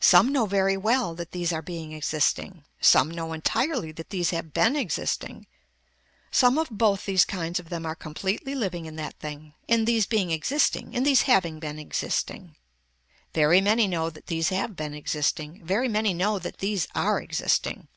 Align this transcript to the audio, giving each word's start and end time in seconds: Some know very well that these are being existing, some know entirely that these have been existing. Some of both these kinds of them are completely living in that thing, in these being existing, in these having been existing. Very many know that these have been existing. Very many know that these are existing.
Some 0.00 0.32
know 0.32 0.46
very 0.46 0.78
well 0.78 1.14
that 1.14 1.32
these 1.32 1.52
are 1.52 1.60
being 1.60 1.92
existing, 1.92 2.64
some 2.80 3.10
know 3.10 3.34
entirely 3.34 3.92
that 3.92 4.08
these 4.08 4.30
have 4.30 4.54
been 4.54 4.74
existing. 4.74 5.46
Some 6.30 6.56
of 6.56 6.70
both 6.70 7.04
these 7.04 7.26
kinds 7.26 7.60
of 7.60 7.68
them 7.68 7.84
are 7.84 7.94
completely 7.94 8.54
living 8.54 8.86
in 8.86 8.96
that 8.96 9.18
thing, 9.18 9.52
in 9.68 9.84
these 9.84 10.06
being 10.06 10.30
existing, 10.30 10.94
in 10.94 11.02
these 11.02 11.24
having 11.28 11.58
been 11.60 11.78
existing. 11.78 12.56
Very 13.34 13.60
many 13.60 13.86
know 13.86 14.08
that 14.08 14.28
these 14.28 14.48
have 14.48 14.76
been 14.76 14.94
existing. 14.94 15.62
Very 15.62 15.88
many 15.88 16.14
know 16.14 16.38
that 16.38 16.60
these 16.60 16.88
are 16.94 17.20
existing. 17.20 17.88